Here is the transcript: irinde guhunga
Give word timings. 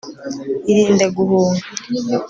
irinde 0.69 1.05
guhunga 1.15 1.65